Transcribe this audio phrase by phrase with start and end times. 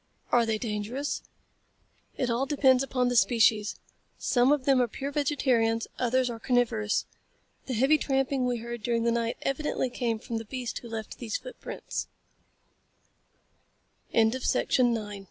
[0.31, 1.21] "Are they dangerous?"
[2.17, 3.75] "It all depends upon the species.
[4.17, 7.05] Some of them are pure vegetarians; others are carnivorous.
[7.67, 11.19] The heavy tramping we heard during the night evidently came from the beast who left
[11.19, 11.31] t